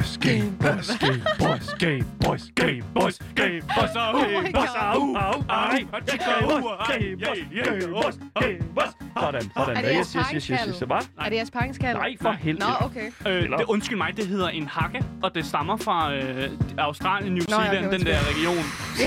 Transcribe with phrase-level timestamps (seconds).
[0.00, 4.72] Boys, Game Boys, Game Boys, Game Boys, Game Boys, Game Boys, Oh my Game Boys,
[4.72, 4.96] God.
[4.96, 8.90] au, au, ej, Game Boys, Game Boys, Game Boys, Game Boys.
[9.20, 9.76] Sådan, sådan.
[9.76, 10.12] Er det jeres.
[10.80, 10.96] Hvad?
[11.18, 11.96] Er det jeres pangskald?
[11.96, 12.64] Nej, for helvede.
[12.64, 13.10] Nå, okay.
[13.26, 17.44] Øh, det, undskyld mig, det hedder en hakke, og det stammer fra øh, Australien, New
[17.48, 18.64] ja, Zealand, okay, den der region.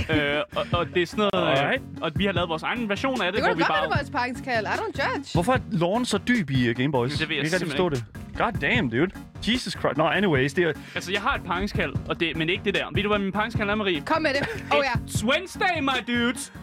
[0.21, 1.81] øh, og, og det er sådan noget, Alright.
[1.81, 3.69] øh, og vi har lavet vores egen version af det, Det kunne vi da godt
[3.69, 3.83] være, bare...
[3.83, 4.65] det var jeres pangskald.
[4.65, 5.29] I don't judge.
[5.33, 7.17] Hvorfor er loven så dyb i uh, Game Boys?
[7.17, 8.05] Det ved jeg kan ikke forstå det.
[8.37, 9.11] God damn, dude.
[9.47, 9.97] Jesus Christ.
[9.97, 10.73] Nå, anyways, det er...
[10.95, 12.85] Altså, jeg har et pangskald, og det, men ikke det der.
[12.93, 14.01] Ved du, hvad min pangskald er, Marie?
[14.01, 14.47] Kom med det.
[14.71, 14.91] Oh, ja.
[15.07, 16.53] It's Wednesday, my dudes!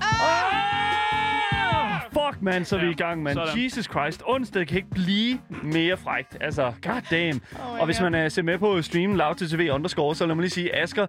[2.13, 3.35] Fuck, man, så er vi Ja, i gang, man.
[3.35, 3.65] sådan.
[3.65, 4.23] Jesus Christ.
[4.27, 6.37] Onsdag kan ikke blive mere frægt.
[6.41, 7.41] Altså, god damn.
[7.55, 10.35] Oh og hvis man uh, ser med på streamen loud til TV underscore, så lad
[10.35, 11.07] mig lige sige, Asger...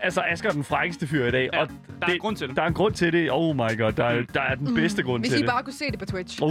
[0.00, 1.48] Altså, Asger er den frækkeste fyr i dag.
[1.52, 1.68] Ja, og
[2.00, 2.56] der er en grund til det.
[2.56, 3.28] Der er en grund til det.
[3.32, 5.20] Oh my god, der er, der er den bedste grund Mm.
[5.22, 5.50] Hvis til I det.
[5.50, 6.42] bare kunne se det på Twitch.
[6.42, 6.50] Uh,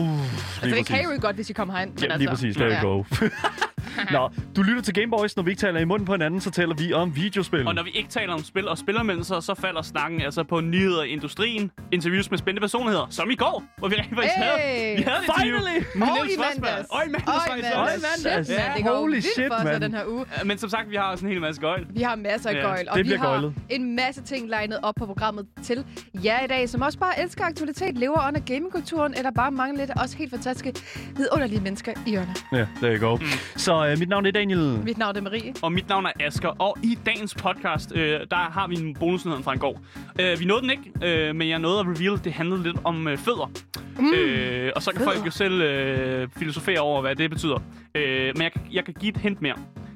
[0.64, 1.92] Altså, det kan I jo godt, hvis I kommer herind.
[1.94, 2.56] men Ja, lige altså, præcis.
[2.56, 2.82] There ja.
[2.82, 3.04] go.
[4.12, 5.36] Nå, du lytter til Gameboys.
[5.36, 7.68] Når vi ikke taler i munden på hinanden, så taler vi om videospil.
[7.68, 11.04] Og når vi ikke taler om spil og spillermeldelser, så falder snakken altså på nyheder
[11.04, 14.44] i industrien, interviews med spændende personligheder, som i går, hvor vi rent faktisk Hey!
[14.44, 15.86] havde, vi havde et Finally!
[15.96, 16.88] med Og i mandags.
[16.90, 17.76] Og i mandags.
[17.76, 18.26] Og i mandags.
[18.26, 18.52] også.
[18.52, 18.78] Shit, man.
[18.78, 20.26] Det går Holy vildt shit, for os den her uge.
[20.46, 21.86] Men som sagt, vi har også en hel masse gøjl.
[21.90, 23.54] Vi har masser af Ja, gøjl, og det vi har gøjlet.
[23.70, 25.86] en masse ting legnet op på programmet til
[26.24, 29.90] jer i dag, som også bare elsker aktualitet, lever under gamingkulturen, eller bare mangler lidt
[29.90, 30.82] af os helt fantastiske,
[31.16, 32.34] vidunderlige mennesker i ørerne.
[32.54, 33.16] Ja, there you go.
[33.16, 33.22] Mm.
[33.56, 34.80] Så uh, mit navn er Daniel.
[34.84, 35.54] Mit navn er Marie.
[35.62, 39.44] Og mit navn er Asker, og i dagens podcast, øh, der har vi en bonusnyhed
[39.44, 39.82] fra en går.
[40.20, 43.08] Øh, vi nåede den ikke, øh, men jeg nåede at reveal, det handlede lidt om
[43.08, 43.52] øh, fødder.
[44.00, 44.14] Mm.
[44.14, 47.58] Øh, og så kan folk jo selv øh, filosofere over, hvad det betyder.
[47.96, 49.56] Øh, men jeg, kan- jeg kan give et hint mere.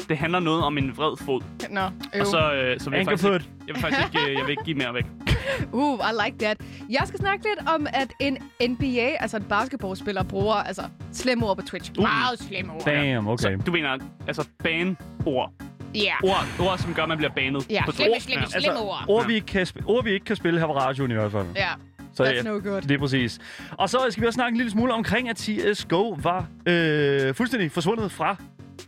[0.09, 1.41] Det handler noget om en vred fod.
[1.69, 2.21] Nå, øv.
[2.21, 4.49] Og så, øh, så vil jeg faktisk, ikke, jeg vil faktisk ikke, øh, jeg vil
[4.51, 5.05] ikke give mere væk.
[5.71, 6.57] Uh, I like that.
[6.89, 8.37] Jeg skal snakke lidt om, at en
[8.69, 11.91] NBA, altså en basketballspiller, bruger altså slemme ord på Twitch.
[11.97, 12.03] Uh.
[12.03, 12.81] Meget slemme ord.
[12.85, 13.57] Damn, okay.
[13.57, 13.97] Så du mener,
[14.27, 15.51] altså ban-ord.
[15.95, 16.13] Ja.
[16.23, 17.69] Ord, ord, som gør, at man bliver banet.
[17.69, 18.25] Ja, på slemme, Twitch.
[18.27, 18.59] slemme, Ja.
[18.59, 19.05] slemme ord.
[19.07, 21.45] ord, vi ikke kan, ord, vi ikke kan spille her på radioen i hvert fald.
[21.55, 21.67] Ja,
[22.13, 22.81] Så that's no good.
[22.81, 23.39] Det er præcis.
[23.71, 27.71] Og så skal vi også snakke en lille smule omkring, at CSGO var øh, fuldstændig
[27.71, 28.35] forsvundet fra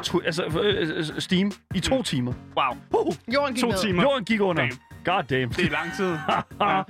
[0.04, 2.04] tw- altså, øh, øh, Steam i to Mm.
[2.04, 2.34] timer.
[2.58, 3.78] Wow, Jorden gik to ned.
[3.78, 4.02] timer.
[4.04, 4.64] Jorden gik under.
[4.64, 4.78] Damn.
[5.06, 5.50] God damn.
[5.52, 6.16] Det er lang tid.
[6.62, 6.82] Ja.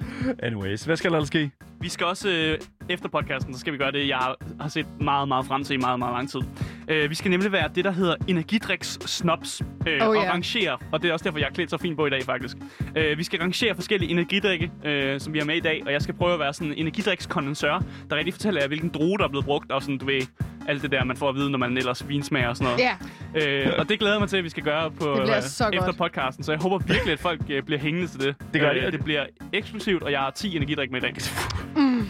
[0.47, 1.51] Anyways, hvad skal der ellers ske?
[1.79, 2.57] Vi skal også, øh,
[2.89, 5.73] efter podcasten, så skal vi gøre det, jeg har, har set meget, meget frem til
[5.73, 6.39] i meget, meget lang tid.
[6.87, 9.61] Øh, vi skal nemlig være det, der hedder energidriks snobs.
[9.87, 10.31] Øh, Oh, og ja.
[10.31, 12.57] rangere, og det er også derfor, jeg er klædt så fint på i dag, faktisk.
[12.97, 16.01] Øh, vi skal rangere forskellige energidrikke, øh, som vi har med i dag, og jeg
[16.01, 19.29] skal prøve at være sådan en energidrikskondensør, der rigtig fortæller jer, hvilken droge, der er
[19.29, 20.21] blevet brugt, og sådan, du ved,
[20.67, 22.79] alt det der, man får at vide, når man ellers vinsmager og sådan noget.
[22.79, 22.95] Ja,
[23.35, 25.69] Øh, og det glæder jeg mig til, at vi skal gøre på, Det øh, så
[25.73, 25.97] efter godt.
[25.97, 26.43] podcasten.
[26.43, 28.35] Så jeg håber virkelig, at folk øh, bliver hængende til det.
[28.53, 28.91] Det gør øh, de.
[28.91, 31.13] Det bliver eksklusivt, og jeg har 10 energidrik med i dag.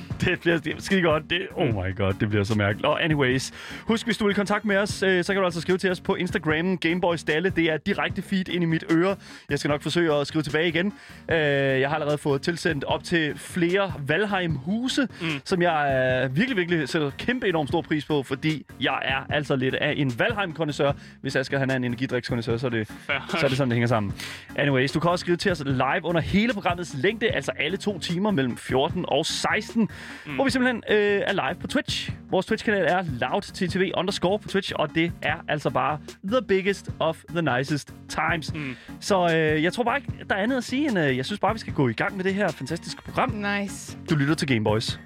[0.26, 1.30] Det bliver er skide godt.
[1.30, 2.86] Det, oh my god, det bliver så mærkeligt.
[2.86, 5.62] Og anyways, husk, hvis du vil i kontakt med os, øh, så kan du altså
[5.62, 7.50] skrive til os på Instagram, Gameboys Dalle.
[7.50, 9.16] Det er direkte feed ind i mit øre.
[9.50, 10.94] Jeg skal nok forsøge at skrive tilbage igen.
[11.32, 15.28] Øh, jeg har allerede fået tilsendt op til flere Valheim-huse, mm.
[15.46, 19.56] som jeg øh, virkelig, virkelig sætter kæmpe enormt stor pris på, fordi jeg er altså
[19.56, 20.92] lidt af en Valheim-kondensør.
[21.22, 22.88] Hvis Asger han er en energidrikskondensør, så er det
[23.30, 24.14] så er det sådan, det hænger sammen.
[24.56, 28.00] Anyways, du kan også skrive til os live under hele programmets længde, altså alle to
[28.00, 29.83] timer mellem 14 og 16,
[30.26, 30.36] mm.
[30.36, 32.12] hvor vi simpelthen øh, er live på Twitch.
[32.30, 37.18] Vores Twitch-kanal er loudttv underscore på Twitch, og det er altså bare the biggest of
[37.30, 38.54] the nicest times.
[38.54, 38.76] Mm.
[39.00, 41.40] Så øh, jeg tror bare ikke, der er andet at sige, end øh, jeg synes
[41.40, 43.30] bare, vi skal gå i gang med det her fantastiske program.
[43.30, 43.98] nice.
[44.10, 45.00] Du lytter til Gameboys.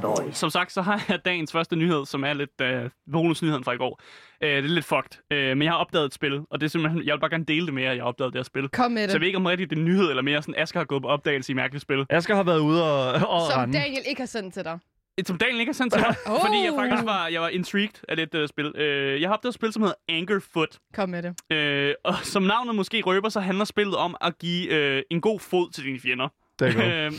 [0.00, 0.36] Gameboys.
[0.36, 3.76] Som sagt, så har jeg dagens første nyhed, som er lidt øh, bonusnyheden fra i
[3.76, 4.00] går.
[4.42, 6.70] Øh, det er lidt fucked, øh, men jeg har opdaget et spil, og det er
[6.70, 8.44] simpelthen, jeg vil bare gerne dele det med jer, at jeg har opdaget det her
[8.44, 8.68] spil.
[8.68, 9.12] Kom med Så det.
[9.12, 11.08] jeg ved ikke, om rigtigt det er nyhed, eller mere sådan, Asger har gået på
[11.08, 12.06] opdagelse i mærkeligt spil.
[12.10, 13.78] Asger har været ude og, og Som rende.
[13.78, 14.78] Daniel ikke har sendt til dig.
[15.18, 16.40] Et som Daniel ikke har sendt til mig, Oh.
[16.46, 18.72] fordi jeg faktisk var, jeg var intrigued af det uh, spil.
[18.76, 20.78] Øh, jeg har opdaget et spil, som hedder Angerfoot.
[20.94, 21.56] Kom med det.
[21.56, 25.40] Øh, og som navnet måske røber, så handler spillet om at give øh, en god
[25.40, 26.28] fod til dine fjender.
[26.58, 27.06] Der.
[27.06, 27.12] Øh,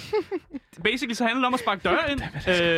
[0.84, 2.22] basically så handler det om at sparke døre ind,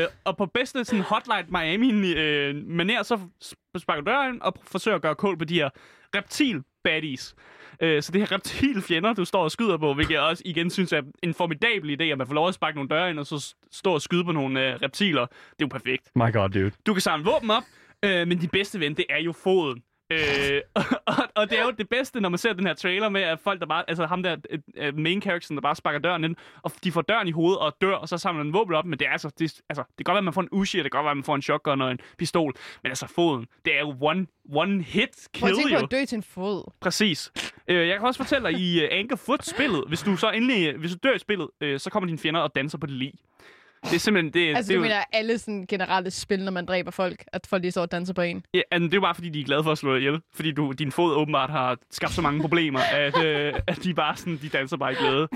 [0.01, 4.53] øh, og på bedste sådan hotline Miami øh, manér, så sp- sparker døre ind og
[4.67, 5.69] forsøger at gøre kål på de her
[6.15, 7.35] reptil baddies.
[7.81, 10.69] Øh, så det her reptil fjender, du står og skyder på, hvilket jeg også igen
[10.69, 13.25] synes er en formidabel idé, at man får lov at sparke nogle døre ind, og
[13.25, 15.25] så stå og skyde på nogle øh, reptiler.
[15.25, 16.11] Det er jo perfekt.
[16.15, 16.71] My god, dude.
[16.85, 17.63] Du kan samle våben op,
[18.05, 19.83] øh, men din bedste ven, det er jo foden.
[20.11, 20.61] Øh,
[21.07, 23.39] og, og, det er jo det bedste, når man ser den her trailer med, at
[23.39, 24.35] folk, der bare, altså ham der
[24.75, 27.75] øh, main character, der bare sparker døren ind, og de får døren i hovedet og
[27.81, 30.03] dør, og så samler en våben op, men det er altså, det, altså, det kan
[30.03, 31.35] godt være, at man får en Uzi, og det kan godt være, at man får
[31.35, 32.53] en shotgun og en pistol,
[32.83, 35.91] men altså foden, det er jo one, one hit Prøv kill at tænke på at
[35.91, 36.71] dø til en fod.
[36.79, 37.31] Præcis.
[37.67, 40.91] Øh, jeg kan også fortælle dig, i uh, Anchor Foot-spillet, hvis du så endelig, hvis
[40.91, 43.13] du dør i spillet, øh, så kommer dine fjender og danser på det lig.
[43.83, 46.51] Det er simpelthen, det, Altså, det, du er jo, mener alle sådan generelle spil, når
[46.51, 48.45] man dræber folk, at folk lige står og danser på en.
[48.53, 50.21] ja, altså, det er jo bare, fordi de er glade for at slå dig ihjel.
[50.35, 54.17] Fordi du, din fod åbenbart har skabt så mange problemer, at, øh, at de bare
[54.17, 55.27] sådan, de danser bare i glæde.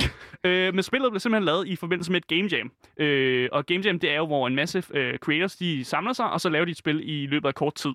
[0.44, 2.72] øh, men spillet blev simpelthen lavet i forbindelse med et game jam.
[3.06, 6.30] Øh, og game jam, det er jo, hvor en masse øh, creators, de samler sig,
[6.30, 7.92] og så laver de et spil i løbet af kort tid.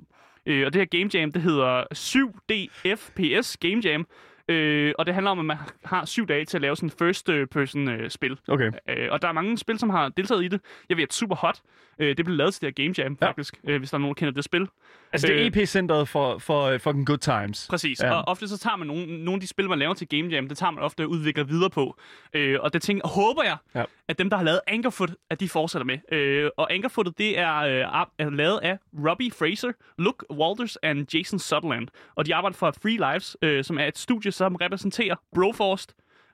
[0.46, 4.06] Øh, og det her game jam, det hedder 7DFPS Game Jam.
[4.48, 7.28] Øh, og det handler om, at man har syv dage til at lave sådan first
[7.28, 8.38] øh, person øh, spil.
[8.48, 8.72] Okay.
[8.88, 10.60] Øh, og der er mange spil, som har deltaget i det.
[10.88, 11.60] Jeg ved, at Super Hot,
[11.98, 13.26] øh, det blev lavet til det her Game Jam, Ja.
[13.26, 14.68] faktisk, øh, hvis der er nogen, der kender det spil.
[15.12, 17.66] Altså, det er Øh, EP-centret for, for uh, fucking good times.
[17.70, 18.14] Præcis, Ja.
[18.14, 20.48] og ofte så tager man nogle, nogle af de spil, man laver til Game Jam,
[20.48, 21.96] det tager man ofte og udvikler videre på.
[22.32, 23.84] Øh, og det tænker, håber jeg, Ja.
[24.08, 25.98] at dem, der har lavet Anchorfoot, at de fortsætter med.
[26.12, 28.78] Øh, og Anchorfootet, det er, øh, er lavet af
[29.08, 31.88] Robbie Fraser, Luke Walters og Jason Sutherland.
[32.16, 35.86] Og de arbejder for Free Lives, øh, som er et studie, som repræsenterer Broforce,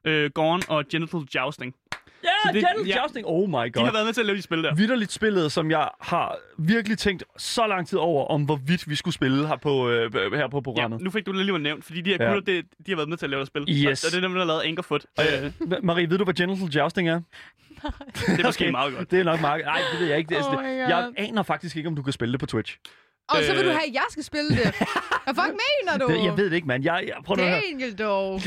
[0.05, 1.75] øh, Gone og Genital Jousting.
[2.25, 3.01] Ja, det- Genital ja.
[3.03, 3.27] Jousting.
[3.27, 3.93] Oh my De har god.
[3.93, 4.75] været med til at lave de spil der.
[4.75, 9.15] Vitterligt spillet, som jeg har virkelig tænkt så lang tid over, om hvorvidt vi skulle
[9.15, 11.01] spille her på, øh, her på Ja, programmet.
[11.01, 12.25] nu fik du det alligevel nævnt, fordi de her Ja.
[12.25, 12.35] ja.
[12.35, 13.63] gutter, det, de har været med til at lave det spil.
[13.69, 14.05] Yes.
[14.05, 15.07] Og, og det er dem, der har lavet Anchorfoot.
[15.19, 17.21] Og, Øh, Marie, ved du, hvad Genital Jousting er?
[18.37, 19.11] det er måske meget godt.
[19.11, 19.65] Det er nok meget...
[19.65, 20.29] Nej, det ved jeg ikke.
[20.29, 20.89] Det, Oh altså, det, God.
[20.89, 22.77] jeg aner faktisk ikke, om du kan spille det på Twitch.
[23.29, 23.75] Og så vil du Øh.
[23.77, 24.65] have, at jeg skal spille det.
[25.25, 26.13] Hvad fuck mener du?
[26.13, 26.85] Det, jeg ved det ikke, mand.
[26.85, 27.41] Jeg, jeg prøver.
[27.61, 28.41] Daniel dog.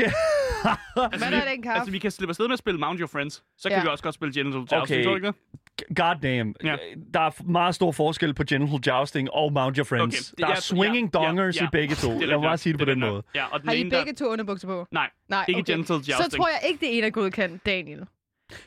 [0.98, 1.76] Altså, Hvad vi, er den kaffe?
[1.80, 3.44] altså, vi kan slippe afsted med at spille Mount Your Friends.
[3.58, 3.84] Så kan Ja.
[3.84, 4.82] vi også godt spille Genital Jousting.
[4.82, 5.04] Okay.
[5.04, 5.98] Tror du ikke det?
[5.98, 6.56] God damn.
[6.64, 6.76] Ja.
[7.14, 10.04] Der er meget stor forskel på Genital Jousting og Mount Your Friends.
[10.16, 11.66] Okay, det- Der er ja, swinging ja, ja, dongers ja.
[11.66, 12.08] i begge to.
[12.08, 13.24] Det er Jeg rigtigt bare sige det på er den måde.
[13.36, 13.98] Ja, og den Har I ene, der...
[14.04, 14.88] begge to underbukser på?
[14.92, 15.72] Nej, Nej, ikke okay.
[15.74, 16.32] Genital Så Jousting.
[16.34, 18.00] tror jeg ikke, det ene er godkendt, Daniel.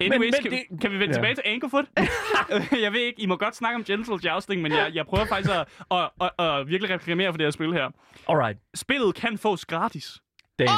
[0.01, 1.13] Anyways, men kan, det- vi, kan vi vende Ja.
[1.13, 1.85] tilbage til Anchorfoot?
[2.85, 5.51] jeg ved ikke, I må godt snakke om Genital Jousting, men jeg, jeg prøver faktisk
[5.51, 7.91] at, at, at, at virkelig reklamere for det her spil her.
[8.29, 8.59] Alright.
[8.75, 10.19] Spillet kan fås gratis.
[10.59, 10.69] Damn.
[10.71, 10.77] Ah!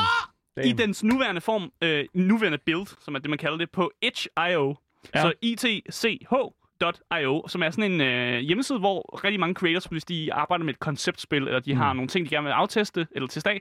[0.57, 0.69] Damn.
[0.69, 4.77] i dens nuværende form, øh, nuværende build, som er det, man kalder det, på itch.io.
[5.15, 5.23] Ja.
[5.23, 10.65] Så itch.io, som er sådan en øh, hjemmeside, hvor rigtig mange creators, hvis de arbejder
[10.65, 11.81] med et konceptspil, eller de mm.
[11.81, 13.61] har nogle ting, de gerne vil afteste eller teste af,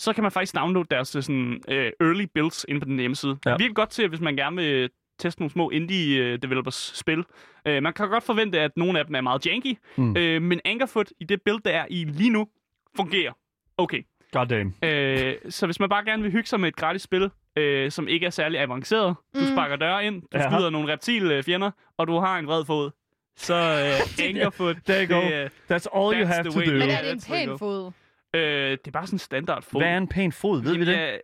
[0.00, 3.38] så kan man faktisk downloade deres øh, sådan, øh, early builds inde på den hjemmeside.
[3.46, 3.50] Ja.
[3.50, 7.24] Virkelig godt til, hvis man gerne vil teste nogle små indie-developers spil.
[7.66, 10.16] Øh, man kan godt forvente, at nogle af dem er meget janky, Mm.
[10.16, 12.48] øh, men Anchorfoot i det build, der er i lige nu,
[12.96, 13.32] fungerer
[13.78, 14.02] okay.
[14.32, 14.74] God damn.
[14.82, 18.08] Øh, så hvis man bare gerne vil hygge sig med et gratis spil, øh, som
[18.08, 19.46] ikke er særlig avanceret, du Mm.
[19.46, 20.50] sparker døre ind, du Ja.
[20.50, 22.90] skyder nogle reptil fjender, og du har en vred fod,
[23.36, 25.20] så øh, Angerfoot, There you go.
[25.26, 26.72] det, øh, That's all you That's have the to do.
[26.72, 27.92] Men er det en you pæn fod?
[28.34, 29.80] Øh, det er bare sådan en standard fod.
[29.80, 30.62] Hvad er en pæn fod?
[30.62, 30.92] Ved vi det?
[30.96, 31.20] Jeg,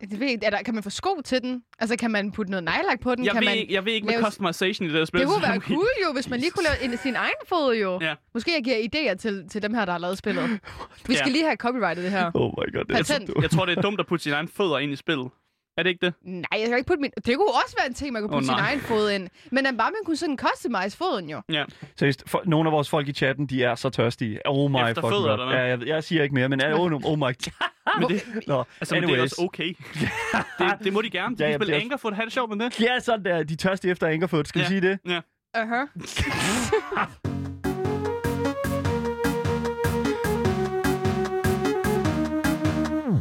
[0.00, 0.46] Det ved jeg, ikke.
[0.46, 1.62] er der, kan man få sko til den?
[1.78, 3.24] Altså, kan man putte noget nejlak på den?
[3.24, 3.58] jeg, kan ved, man...
[3.58, 5.20] ikke- jeg ved ikke med lave- customization i det her spil.
[5.20, 7.98] Det kunne være cool jo, hvis man lige kunne lave en, sin egen fod jo.
[8.02, 8.14] Ja.
[8.34, 10.50] Måske jeg giver idéer til, til dem her, der har lavet spillet.
[11.06, 11.32] Vi skal Ja.
[11.32, 12.30] lige have copyrightet det her.
[12.34, 12.84] Oh my god.
[12.90, 13.28] Er Patent.
[13.28, 13.42] dumt.
[13.42, 15.28] Jeg tror, det er dumt at putte sine egne fødder ind i spillet.
[15.80, 16.14] Er det ikke det?
[16.22, 17.10] Nej, jeg skal ikke putte min...
[17.26, 18.68] Det kunne også være en ting, man kunne putte oh, sin nej.
[18.68, 19.28] egen fod ind.
[19.50, 21.40] Men at bare man kunne sådan customize foden jo.
[21.52, 21.64] Ja.
[21.96, 24.40] Seriøst, for, nogle af vores folk i chatten, de er så tørstige.
[24.46, 25.52] Oh my Efter fucking fødder, god.
[25.52, 27.22] Ja, jeg, jeg siger ikke mere, men oh, no, oh my...
[28.00, 29.74] Men det, Nå, altså, men det er også okay.
[30.58, 31.36] det, det må de gerne.
[31.36, 32.80] De Ja, ja, spille det er- Angerfoot, have det sjovt med det.
[32.80, 33.42] Ja, sådan der.
[33.42, 34.48] De tørstige efter Ankerfoot.
[34.48, 34.68] Skal vi Ja.
[34.68, 34.98] sige det?
[35.06, 35.20] Ja.
[35.56, 35.86] Uh-huh.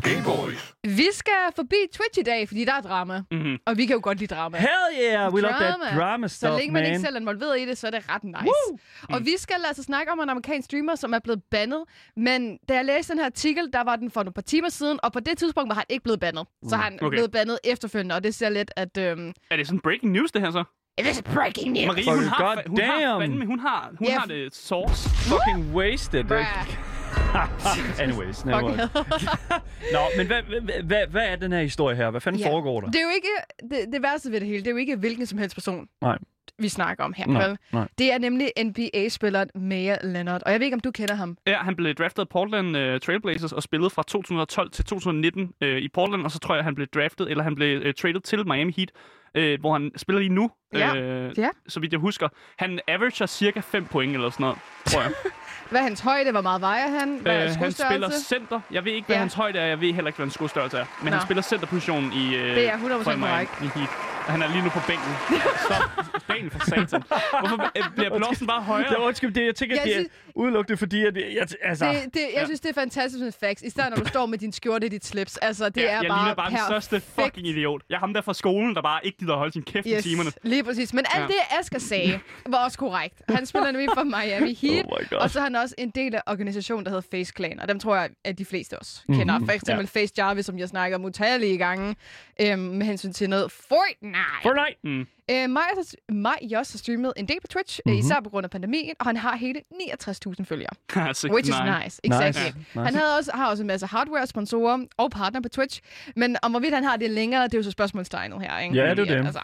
[0.02, 0.74] Game Boys.
[1.00, 3.24] Vi skal forbi Twitch i dag, fordi der er drama.
[3.32, 3.58] Mm-hmm.
[3.66, 4.58] Og vi kan jo godt lide drama.
[4.58, 4.70] Hell
[5.04, 6.00] yeah, we love that Drama.
[6.02, 6.92] drama Så stuff, længe man man.
[6.92, 8.38] ikke selv er involveret i det, så er det ret nice.
[8.44, 8.78] Woo!
[9.16, 11.84] Og vi skal altså snakke om en amerikansk streamer, som er blevet bandet.
[12.18, 15.00] Men da jeg læste den her artikel, der var den for et par timer siden,
[15.04, 16.46] og på det tidspunkt var han ikke blevet bandet.
[16.70, 17.06] Så han Mm.
[17.06, 17.10] Okay.
[17.16, 18.98] blevet bandet efterfølgende, og det ser lidt, at...
[18.98, 20.64] Øhm, Er det sådan breaking news, det her så?
[21.00, 21.88] it is breaking news!
[21.88, 23.22] Marie, hun har, god hun har, damn.
[23.22, 25.10] fandme, hun har, hun Ja, har det source.
[25.10, 26.24] Fucking wasted.
[26.24, 26.99] Bruh.
[28.04, 28.62] Anyways, never.
[29.96, 32.10] Nå, men hvad, hvad, hvad, hvad er den her historie her?
[32.10, 32.50] Hvad fanden Ja.
[32.50, 32.88] foregår der?
[32.88, 33.28] Det er jo ikke...
[33.70, 36.18] Det, det værste ved det hele, det er jo ikke hvilken som helst person, Nej.
[36.60, 37.28] vi snakker om her.
[37.28, 37.58] Nej, vel?
[37.74, 37.88] nej.
[37.98, 40.42] Det er nemlig NBA-spilleren Maya Leonard.
[40.46, 41.38] Og jeg ved ikke, om du kender ham.
[41.48, 45.68] Ja, han blev draftet af Portland uh, Trailblazers og spillede fra 2012 til 2019 uh,
[45.70, 48.48] i Portland, og så tror jeg, han blev draftet, eller han blev uh, traded til
[48.48, 48.92] Miami Heat,
[49.38, 51.50] uh, hvor han spiller lige nu, Ja, øh, ja.
[51.68, 52.28] så vidt jeg husker.
[52.60, 55.12] Han averager cirka 5 point eller sådan noget, tror jeg.
[55.70, 56.32] Hvad er hans højde?
[56.32, 57.20] Hvor meget vejer han?
[57.22, 58.60] Hvad er Øh, han spiller center.
[58.72, 59.20] Jeg ved ikke, hvad Ja.
[59.20, 59.66] hans højde er.
[59.66, 60.86] Jeg ved heller ikke, hvad hans skostørrelse er.
[61.04, 61.18] Men Nå.
[61.18, 63.52] han spiller centerposition i, øh, Det er 100% for Miami korrekt.
[63.76, 63.90] i Heat.
[64.28, 65.14] Han er lige nu på bænken.
[65.66, 66.06] Stop.
[66.28, 67.04] Bænken for satan.
[67.40, 68.90] Hvorfor øh, bliver blåsen bare højere?
[68.90, 70.06] Det er undskyld, det, jeg tænker, Jeg det er
[70.36, 71.86] udelukkende fordi, at jeg, altså...
[71.86, 72.46] Det, det, jeg Ja.
[72.46, 73.62] synes, det er fantastisk med facts.
[73.64, 75.38] Især når du står med din skjorte i dit slips.
[75.38, 77.26] Altså, det ja, er jeg bare ligner bare den største perfekt.
[77.26, 77.82] fucking idiot.
[77.90, 80.06] Jeg er ham der fra skolen, der bare ikke gider at holde sin kæft Yes,
[80.06, 80.32] i timerne.
[80.44, 80.94] lige præcis.
[80.94, 81.28] Men alt Ja.
[81.28, 83.22] det, Asger sagde, var også korrekt.
[83.30, 85.18] Han spiller nemlig for Miami Heat, Oh my God.
[85.18, 87.80] og så er han også en del af organisationen, der hedder Face Clan, og dem
[87.80, 89.38] tror jeg, at de fleste også kender.
[89.38, 91.96] Mhm, For eksempel Face Jarvis, som jeg snakker om utallige gange,
[92.42, 94.18] øhm, med hensyn til noget Fortnite.
[94.44, 94.78] Fortnite!
[94.84, 95.08] Mm.
[95.32, 97.92] Øh, Maj, har- Maj Joss har streamet en del på Twitch, Mhm.
[97.92, 98.06] mm-hmm.
[98.06, 100.70] især på grund af pandemien, og han har hele 69.000 følgere.
[101.08, 102.46] Altså, Which is nice, exactly.
[102.58, 102.80] Nice.
[102.80, 105.82] Han havde også, har også en masse hardware-sponsorer og partner på Twitch,
[106.16, 108.76] men om hvorvidt han har det længere, det er jo så spørgsmålstegnet her, ikke?
[108.76, 109.26] Ja, det er det.
[109.26, 109.40] Altså,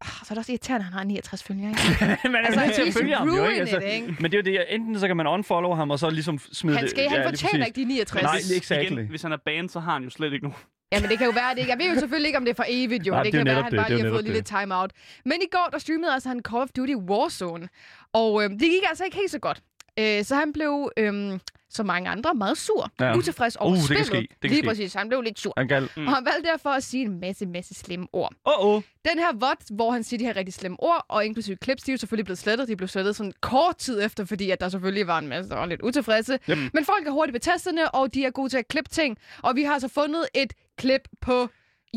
[0.00, 1.82] ah, så er det også irriterende, at han har 69 følgere, ikke?
[2.28, 3.60] men Altså, altså, he's jeg følger ham jo, ikke?
[3.60, 4.16] Altså, it, ikke?
[4.20, 6.76] Men det er jo det, enten så kan man unfollow ham, og så ligesom smide
[6.76, 6.90] Han, det...
[6.90, 8.22] skal, han lige fortjener ikke de 69.
[8.22, 8.92] Nej, hvis, exactly.
[8.92, 10.58] igen, hvis han er banned, så har han jo slet ikke nogen.
[10.92, 11.70] Jamen, det kan jo være, det ikke...
[11.70, 13.12] Jeg ved jo selvfølgelig ikke, om det er for evigt, jo.
[13.12, 14.90] Nej, det det kan være, at han bare lige har fået netop lidt timeout.
[15.24, 17.68] Men i går, der streamede altså han Call of Duty Warzone.
[18.12, 19.62] Og øh, det gik altså ikke helt så godt.
[19.98, 21.38] Øh, så han blev, øh,
[21.70, 22.90] som mange andre, meget sur.
[23.00, 23.04] Ja.
[23.04, 23.16] Ja.
[23.16, 24.06] Utilfreds over Uh, det kan spillet.
[24.06, 24.66] ske, det kan Lige ske.
[24.66, 24.94] præcis.
[24.94, 25.52] Han blev lidt sur.
[25.56, 25.88] Han kan...
[25.96, 26.06] Mm.
[26.06, 28.32] Og han valgte derfor at sige en masse, masse slemme ord.
[28.44, 28.82] Oh, oh.
[29.04, 31.90] Den her VOD, hvor han siger de her rigtig slemme ord, og inklusive clips, de
[31.90, 32.68] er jo selvfølgelig blevet slettet.
[32.68, 35.56] De blev slettet sådan kort tid efter, fordi at der selvfølgelig var en masse, der
[35.56, 36.32] var lidt utilfredse.
[36.50, 36.58] Yep.
[36.74, 39.18] Men folk er hurtigt ved testerne, og de er gode til at klippe ting.
[39.42, 41.48] Og vi har så fundet et klip på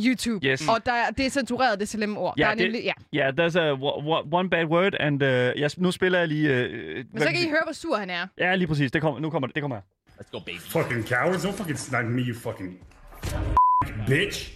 [0.05, 0.47] YouTube.
[0.47, 0.67] Yes.
[0.69, 2.33] Og der, er- det er censureret, det slemme ord.
[2.37, 2.93] Ja, der er det- nemlig, ja.
[3.13, 3.71] Ja, yeah, there's a
[4.39, 6.49] one, bad word, and uh, jeg, nu spiller jeg lige...
[6.65, 6.71] Uh,
[7.13, 8.27] Men så kan I høre, hvor sur han er.
[8.37, 8.91] Ja, lige præcis.
[8.91, 9.55] Det kommer, nu kommer det.
[9.55, 9.83] Det kommer her.
[10.59, 12.79] Fucking cowards, don't fucking snipe me, you fucking
[14.11, 14.51] bitch.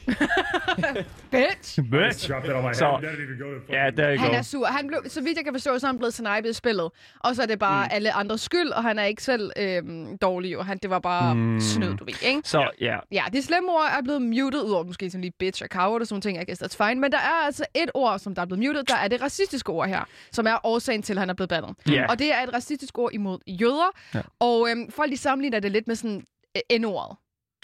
[1.32, 1.80] Bitch!
[1.92, 2.28] Bitch.
[2.28, 3.70] Fucking...
[3.70, 4.66] Ja, der Han er sur.
[4.66, 6.90] Han blev, så vidt jeg kan forstå, så er han blevet snipet i spillet.
[7.20, 7.90] Og så er det bare mm.
[7.94, 10.54] alle andres skyld, og han er ikke selv øhm, dårlig.
[10.54, 10.62] Jo.
[10.62, 11.60] Han, det var bare mm.
[11.60, 12.42] snød, du ved, ikke?
[12.44, 12.98] Så, ja.
[13.12, 16.08] Ja, de slemme ord er blevet muted, udover måske sådan lige bitch og coward og
[16.08, 17.02] sådan ting, I guess that's fine.
[17.02, 19.70] Men der er altså et ord, som der er blevet muted, der er det racistiske
[19.70, 21.76] ord her, som er årsagen til, at han er blevet bandet.
[21.90, 22.06] Ja.
[22.10, 24.22] Og det er et racistisk ord imod jøder, Ja.
[24.40, 26.24] og øhm, folk de sammenligner det lidt med sådan
[26.58, 26.62] øh,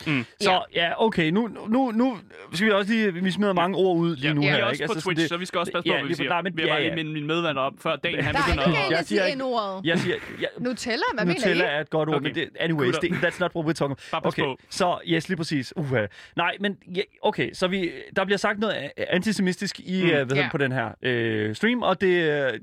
[0.07, 0.25] N-ordet.
[0.41, 1.29] Så, ja, okay.
[1.31, 2.17] Nu, nu, nu
[2.53, 3.13] skal vi også lige...
[3.13, 4.85] Vi smider mange ord ud lige nu vi her, er også ikke?
[4.87, 6.29] på sådan Twitch, det- så vi skal også passe på, Ja, hvad vi siger.
[6.29, 6.95] nej, men- vi har ja, bare ja.
[6.95, 8.81] mindet min medvand op, før dagen han Der er begynder ikke at...
[8.83, 9.85] galt Jeg at sige siger ikke- N-ordet.
[9.85, 10.15] Jeg siger...
[10.41, 11.03] Jeg, Nutella?
[11.13, 11.67] Hvad mener Nutella I?
[11.75, 12.25] er et godt ord, Okay.
[12.27, 14.25] men det, anyways, det, that's not what we're talking about.
[14.33, 14.57] Okay, på.
[14.69, 15.73] så yes, lige præcis.
[15.77, 15.91] Uh,
[16.35, 20.07] nej, men ja, okay, så vi, der bliver sagt noget antisemitisk i, mm.
[20.07, 20.43] uh, hvad Ja.
[20.43, 22.59] det, på den her øh, stream, og det, øh,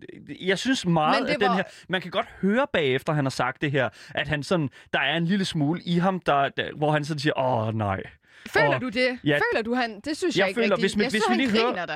[0.48, 3.30] jeg synes meget, Men det at den her, man kan godt høre bagefter, han har
[3.30, 6.64] sagt det her, at han sådan, der er en lille smule i ham, der, der
[6.76, 8.02] hvor han sådan siger, åh nej.
[8.50, 9.18] Føler Og- du det?
[9.24, 9.34] Ja.
[9.52, 10.00] Føler du han?
[10.04, 10.82] Det synes jeg, Jeg ikke føler, rigtigt.
[10.82, 11.86] hvis, man, jeg hvis synes, vi han lige griner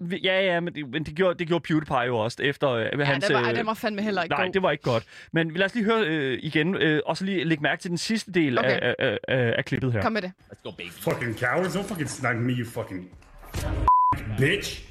[0.00, 0.10] hører...
[0.10, 0.16] der.
[0.24, 3.04] Ja, ja, men, det, men det, gjorde, det gjorde PewDiePie jo også efter øh, Ja,
[3.04, 3.24] hans...
[3.24, 4.52] det var, øh, var fandme heller ikke Nej, god.
[4.52, 5.04] det var ikke godt.
[5.32, 7.98] Men lad os lige høre øh, igen, øh, og så lige lægge mærke til den
[7.98, 8.78] sidste del Okay.
[8.82, 10.02] af, af, af, af klippet her.
[10.02, 10.32] Kom med det.
[10.90, 13.10] Fucking cowards, don't fucking snipe me, you fucking
[14.38, 14.82] bitch.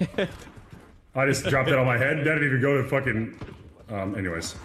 [1.14, 2.16] I just dropped that on my head.
[2.16, 3.34] That didn't even go to fucking...
[3.90, 4.56] Um, anyways.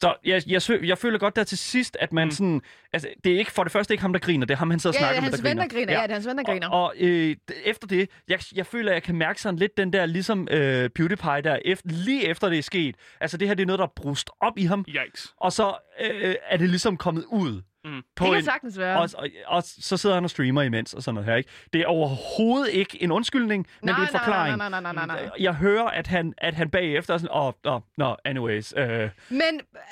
[0.00, 2.62] Så jeg, jeg, jeg føler godt der til sidst, at man sådan...
[2.92, 4.46] Altså, det er ikke for det første ikke ham, der griner.
[4.46, 5.92] Det er ham, han sidder og Ja, snakker er med, der der griner.
[5.92, 6.68] Ja, det er hans ven, der griner.
[6.68, 9.92] Og, og øh, efter det, jeg, jeg føler, at jeg kan mærke sådan lidt den
[9.92, 12.96] der, ligesom øh, PewDiePie der, efter, lige efter det er sket.
[13.20, 14.84] Altså, det her det er noget, der er brust op i ham.
[14.88, 15.34] Yikes.
[15.40, 17.62] Og så øh, er det ligesom kommet ud.
[17.84, 18.02] Mm.
[18.16, 18.98] På Det kan en, sagtens være.
[19.00, 21.50] og, og, og så sidder han og streamer imens og sådan noget her, ikke?
[21.72, 24.56] Det er overhovedet ikke en undskyldning, men Nej, det er en nej, forklaring.
[24.56, 25.30] nej, nej, nej, nej, nej.
[25.38, 28.74] Jeg hører, at han, at han bagefter er sådan, åh, oh, no, no, anyways.
[28.76, 28.86] Øh,
[29.28, 29.40] Men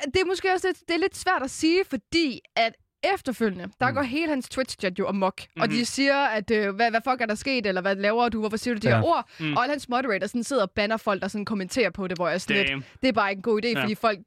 [0.05, 2.73] det er måske også lidt, det er lidt svært at sige, fordi at
[3.15, 3.95] efterfølgende, der Mm.
[3.95, 5.41] går hele hans Twitch-chat jo amok.
[5.41, 5.63] Mm-hmm.
[5.63, 5.77] Og Mhm.
[5.77, 8.57] de siger, at øh, hvad, hvad fuck er der sket, eller hvad laver du, hvorfor
[8.57, 8.97] siger du de Ja.
[8.97, 9.29] her ord?
[9.41, 9.57] Mm.
[9.57, 12.27] Og alle hans moderators sådan sidder og banner folk, der sådan kommenterer på det, hvor
[12.29, 13.83] jeg er sådan lidt, det er bare ikke en god idé, Ja.
[13.83, 14.19] fordi folk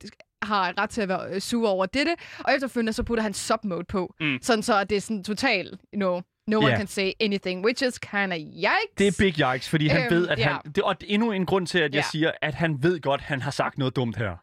[0.46, 2.16] har ret til at være øh, sure over dette.
[2.40, 4.38] Og efterfølgende så putter han sub-mode på, Mm.
[4.42, 6.78] sådan så at det er sådan totalt, you know, no one Ja.
[6.78, 8.96] can say anything, which is kind of yikes.
[8.98, 10.44] det er big yikes, fordi han Øhm, ved, at ja.
[10.50, 10.72] han...
[10.76, 13.42] Det, og endnu en grund til, at jeg siger, at han ved godt, at han
[13.42, 14.36] har sagt noget dumt her.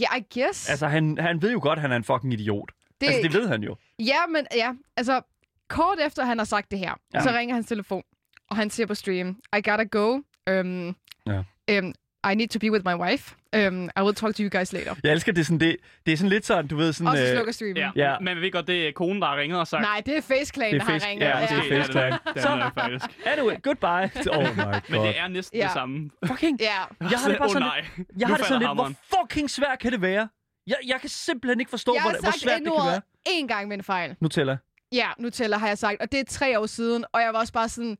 [0.00, 0.70] Ja, I guess.
[0.70, 2.72] Altså, han, han ved jo godt, at han er en fucking idiot.
[3.00, 3.06] Det...
[3.06, 3.76] Altså, det ved han jo.
[3.98, 5.20] Ja, men ja, altså,
[5.68, 7.22] kort efter han har sagt det her, Ja.
[7.22, 8.02] så ringer hans telefon,
[8.50, 10.20] og han siger på stream, I gotta go.
[10.50, 10.96] Um,
[11.26, 11.42] Ja.
[11.78, 11.94] um,
[12.32, 13.34] I need to be with my wife.
[13.56, 14.94] Um, I will talk to you guys later.
[15.04, 15.76] Jeg elsker det sådan, det,
[16.06, 17.06] det er sådan lidt sådan, du ved, sådan...
[17.08, 17.76] Og så øh, slukker streamen.
[17.76, 17.90] Ja.
[17.96, 18.18] Ja.
[18.20, 19.82] Men vi ved godt, det er konen, der har ringet og sagt...
[19.82, 21.26] Nej, det er FaceClan, er der har Face- ringet.
[21.26, 21.84] ja, det er Måske Face- det.
[21.86, 22.18] FaceTime.
[22.34, 23.04] Det Så- er det faktisk.
[23.26, 24.10] Anyway, goodbye.
[24.36, 24.80] Oh my god.
[24.90, 25.64] Men det er næsten Ja.
[25.64, 26.10] det samme.
[26.26, 26.60] Fucking...
[26.60, 26.66] Ja.
[27.10, 27.84] Jeg har det bare sådan nej.
[27.96, 30.28] lidt, jeg har det sådan lidt, hvor fucking svært kan det være?
[30.66, 33.00] Jeg, jeg kan simpelthen ikke forstå, hvor, har hvor svært det kan være.
[33.28, 34.16] én gang med en fejl.
[34.20, 34.56] Nutella.
[34.92, 37.52] Ja, Nutella har jeg sagt, og det er tre år siden, og jeg var også
[37.52, 37.96] bare sådan,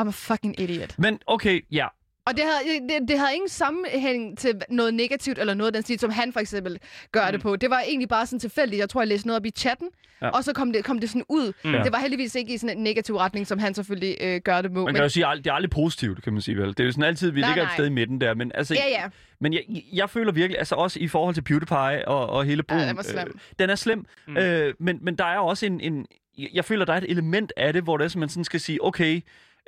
[0.00, 0.98] I'm a fucking idiot.
[0.98, 1.86] Men okay, ja.
[2.28, 5.98] Og det havde, det, det havde ingen sammenhæng til noget negativt eller noget den stil,
[5.98, 6.78] som han for eksempel
[7.12, 7.32] gør mm.
[7.32, 7.56] det på.
[7.56, 8.80] Det var egentlig bare sådan tilfældigt.
[8.80, 9.88] Jeg tror, jeg læste noget op i chatten,
[10.20, 10.26] Ja.
[10.26, 10.32] ja.
[10.32, 11.52] og så kom det, kom det sådan ud.
[11.64, 11.68] Ja.
[11.78, 11.82] Mm.
[11.82, 14.72] Det var heldigvis ikke i sådan en negativ retning, som han selvfølgelig øh, gør det
[14.72, 14.84] på.
[14.84, 16.68] Man kan jo sige, at det er aldrig positivt, kan man sige vel.
[16.68, 17.74] Det er jo sådan altid, vi Nej, ligger et nej.
[17.76, 18.34] sted i midten der.
[18.34, 19.04] Men, altså, Ja, ja.
[19.40, 22.88] men jeg, jeg føler virkelig, altså også i forhold til PewDiePie og, og hele brugen.
[22.88, 23.38] den var slem.
[23.58, 24.04] den er slem.
[24.28, 24.36] Mm.
[24.36, 26.06] Øh, men, men der er også en, en...
[26.52, 28.84] Jeg føler, der er et element af det, hvor det er, man sådan skal sige,
[28.84, 29.20] okay,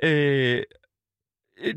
[0.03, 0.63] øh,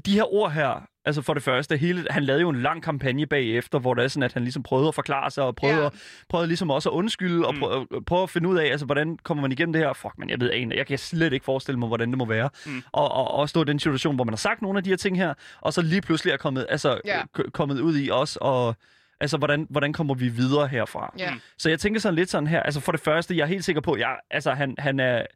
[0.06, 3.26] de her ord her, altså for det første, hele, han lavede jo en lang kampagne
[3.26, 5.84] bagefter, hvor det er sådan, at han ligesom prøvede at forklare sig, og prøvede, Ja.
[5.84, 5.88] ja.
[6.28, 9.42] prøvede ligesom også at undskylde, og prøve, prøve at finde ud af, altså, hvordan kommer
[9.42, 9.92] man igennem det her?
[9.92, 12.50] Fuck, man, jeg ved ikke, jeg kan slet ikke forestille mig, hvordan det må være.
[12.66, 12.82] Mm.
[12.92, 14.96] Og, og, og stå i den situation, hvor man har sagt nogle af de her
[14.96, 17.20] ting her, og så lige pludselig er kommet, altså, Ja.
[17.38, 18.76] k- kommet ud i os, og
[19.20, 21.14] altså, hvordan, hvordan kommer vi videre herfra?
[21.18, 21.34] Ja.
[21.58, 23.80] Så jeg tænker sådan lidt sådan her, altså for det første, jeg er helt sikker
[23.80, 25.26] på, jeg, altså han, han er,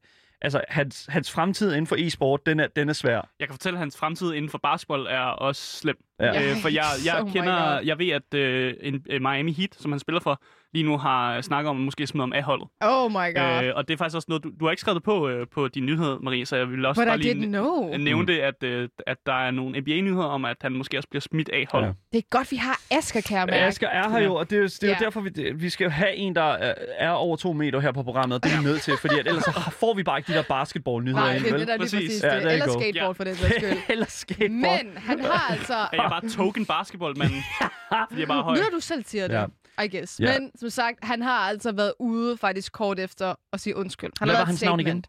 [0.40, 3.28] altså hans, hans fremtid inden for e-sport, den er, den er svær.
[3.40, 5.96] Jeg kan fortælle, at hans fremtid inden for basketball er også slem.
[6.20, 6.50] Ja.
[6.50, 9.92] Øh, for jeg, jeg Oh kender, jeg ved, at øh, en, øh, Miami Heat, som
[9.92, 10.42] han spiller for,
[10.74, 12.68] lige nu har snakket om at måske smide om A-holdet.
[12.80, 13.64] Oh my god.
[13.64, 15.46] Øh, og det er faktisk også noget, du, du har ikke skrevet det på, øh,
[15.54, 17.96] på din nyhed, Marie, så jeg vil også But bare lige know.
[17.96, 21.20] nævne det, at, øh, at der er nogle NBA-nyheder om, at han måske også bliver
[21.20, 21.88] smidt af holdet.
[21.88, 21.92] Ja.
[22.12, 23.46] Det er godt, vi har Asger, Ja.
[23.46, 23.58] mærke.
[23.58, 25.04] Asger er her jo, og det er, jo- det er jo Ja.
[25.04, 27.92] derfor, vi, det- vi skal jo have en, der er, er over to meter her
[27.92, 30.18] på programmet, og det er vi nødt til, fordi at ellers så får vi bare
[30.18, 32.00] ikke de der basketball-nyheder Nej, ind, det er det, der er lige Præcis.
[32.08, 32.42] præcis Ja, det.
[32.42, 33.08] you Eller skateboard Ja.
[33.10, 33.78] for den sags skyld.
[33.92, 34.50] Eller skateboard.
[34.84, 35.74] Men han har altså...
[36.14, 37.30] Er bare token basketballmand?
[38.08, 38.54] fordi jeg er bare høj.
[38.54, 39.44] Nu når du selv siger det, Ja.
[39.84, 40.20] I guess.
[40.20, 40.38] Ja.
[40.38, 44.10] Men som sagt, han har altså været ude faktisk kort efter at sige undskyld.
[44.18, 45.04] Han Hvad har var hans navn igen?
[45.04, 45.08] statement.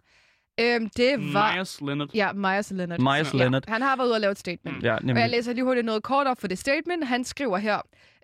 [0.61, 1.53] Øhm, det var...
[1.55, 2.09] Myers Leonard.
[2.13, 2.99] Ja, Myers Leonard.
[2.99, 3.37] Myers ja.
[3.39, 3.63] Leonard.
[3.67, 4.83] Han har været ude og lave et statement.
[4.83, 5.29] Ja, Og jeg nemlig.
[5.29, 7.07] læser lige hurtigt noget kort op for det statement.
[7.07, 7.75] Han skriver her,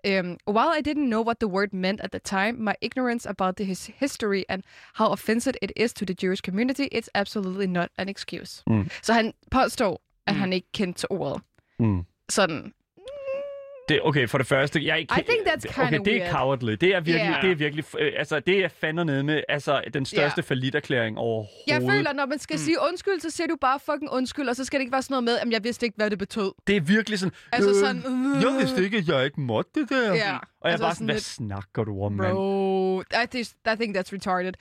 [0.08, 3.56] um, While I didn't know what the word meant at the time, my ignorance about
[3.56, 4.62] the his history and
[4.94, 8.62] how offensive it is to the Jewish community, it's absolutely not an excuse.
[8.66, 8.88] Mm.
[9.02, 10.40] Så han påstår, at Mm.
[10.40, 11.42] han ikke kendte til ordet.
[11.78, 12.02] Mm.
[12.28, 12.72] Sådan.
[13.88, 15.14] Det, okay, for det første, jeg ikke...
[15.18, 16.72] I think that's kinda Okay, det er cowardly.
[16.72, 17.42] Det er virkelig, Yeah.
[17.42, 20.42] det er virkelig, øh, altså, det er fandme nede med, altså, den største Ja.
[20.42, 21.50] falliterklæring overhovedet.
[21.66, 22.58] Jeg føler, når man skal mm.
[22.58, 25.12] sige undskyld, så siger du bare fucking undskyld, og så skal det ikke være sådan
[25.12, 26.52] noget med, at jeg vidste ikke, hvad det betød.
[26.66, 27.96] Det er virkelig sådan, Altså øh, sådan,
[28.36, 28.42] øh.
[28.42, 30.14] jeg vidste ikke, at jeg ikke måtte det der.
[30.14, 32.32] Ja, Og jeg er altså bare sådan, sådan hvad lidt- snakker du om, mand?
[32.32, 34.52] Bro, I think, I think that's retarded.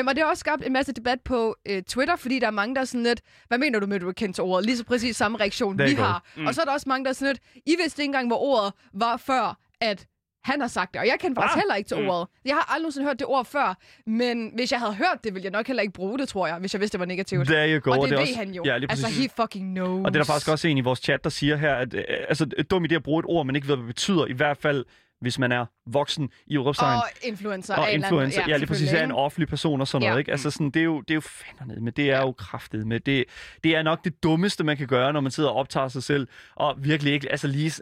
[0.00, 2.50] Um, og det har også skabt en masse debat på uh, Twitter, fordi der er
[2.50, 4.66] mange, der er sådan lidt, hvad mener du med, at du kendt til ordet?
[4.66, 6.24] Lige så præcis samme reaktion, vi har.
[6.36, 6.46] Mm.
[6.46, 8.38] Og så er der også mange, der er sådan lidt, I vidste ikke engang, hvor
[8.38, 10.06] ordet var før, at
[10.44, 11.00] han har sagt det.
[11.00, 11.60] Og jeg kender faktisk Ah.
[11.60, 12.08] heller ikke til Mm.
[12.08, 12.28] ordet.
[12.44, 15.44] Jeg har aldrig nogensinde hørt det ord før, men hvis jeg havde hørt det, ville
[15.44, 17.46] jeg nok heller ikke bruge det, tror jeg, hvis jeg vidste, det var negativt.
[17.48, 17.90] There you go.
[17.90, 18.62] og det, er ved også, han jo.
[18.66, 20.04] Ja, lige altså, he fucking knows.
[20.06, 22.04] Og det er der faktisk også en i vores chat, der siger her, at øh,
[22.28, 24.26] altså, det dum idé at bruge et ord, man ikke ved, hvad det betyder.
[24.26, 24.84] I hvert fald,
[25.20, 26.96] hvis man er voksen i udråbstegn.
[26.96, 27.76] Og influencer.
[27.76, 30.08] og influencer, ja, lige præcis, er en offentlig person og sådan Ja.
[30.08, 30.30] noget, ikke?
[30.32, 33.00] Altså sådan, det er jo, det er jo fandme men det er jo kraftet med.
[33.00, 33.24] Det,
[33.64, 36.28] det er nok det dummeste, man kan gøre, når man sidder og optager sig selv,
[36.54, 37.72] og virkelig ikke, altså lige,